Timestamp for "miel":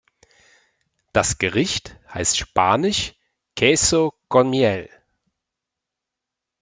4.49-4.89